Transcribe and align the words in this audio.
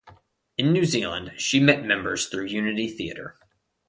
In 0.57 0.73
New 0.73 0.83
Zealand 0.83 1.33
she 1.39 1.59
met 1.59 1.85
members 1.85 2.25
through 2.25 2.45
Unity 2.45 2.87
Theatre. 2.87 3.35